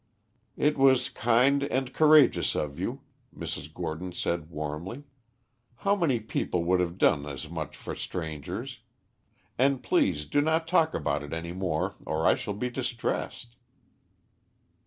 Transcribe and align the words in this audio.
"It 0.57 0.79
was 0.79 1.09
kind 1.09 1.61
and 1.65 1.93
courageous 1.93 2.55
of 2.55 2.79
you," 2.79 3.01
Mrs. 3.37 3.71
Gordon 3.71 4.13
said 4.13 4.49
warmly. 4.49 5.03
"How 5.75 5.95
many 5.95 6.19
people 6.19 6.63
would 6.63 6.79
have 6.79 6.97
done 6.97 7.27
as 7.27 7.47
much 7.51 7.77
for 7.77 7.93
strangers! 7.93 8.79
And 9.59 9.83
please 9.83 10.25
do 10.25 10.41
not 10.41 10.67
talk 10.67 10.95
about 10.95 11.21
it 11.21 11.33
any 11.33 11.51
more 11.53 11.97
or 12.03 12.25
I 12.25 12.33
shall 12.33 12.55
be 12.55 12.71
distressed." 12.71 13.55